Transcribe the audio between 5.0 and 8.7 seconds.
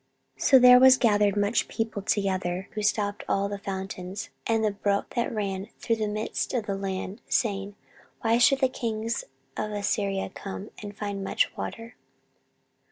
that ran through the midst of the land, saying, Why should the